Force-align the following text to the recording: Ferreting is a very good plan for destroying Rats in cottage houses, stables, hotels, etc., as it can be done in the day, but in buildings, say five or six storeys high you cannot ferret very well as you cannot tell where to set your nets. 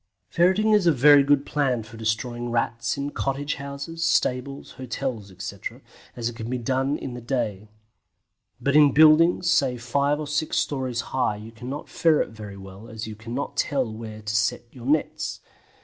Ferreting 0.29 0.71
is 0.71 0.87
a 0.87 0.91
very 0.91 1.21
good 1.21 1.45
plan 1.45 1.83
for 1.83 1.95
destroying 1.95 2.49
Rats 2.49 2.97
in 2.97 3.11
cottage 3.11 3.57
houses, 3.61 4.03
stables, 4.03 4.71
hotels, 4.71 5.29
etc., 5.29 5.79
as 6.15 6.27
it 6.27 6.35
can 6.35 6.49
be 6.49 6.57
done 6.57 6.97
in 6.97 7.13
the 7.13 7.21
day, 7.21 7.69
but 8.59 8.75
in 8.75 8.93
buildings, 8.93 9.47
say 9.51 9.77
five 9.77 10.19
or 10.19 10.25
six 10.25 10.57
storeys 10.57 11.01
high 11.13 11.35
you 11.35 11.51
cannot 11.51 11.87
ferret 11.87 12.29
very 12.29 12.57
well 12.57 12.89
as 12.89 13.05
you 13.05 13.15
cannot 13.15 13.55
tell 13.55 13.93
where 13.93 14.23
to 14.23 14.35
set 14.35 14.61
your 14.71 14.87
nets. 14.87 15.39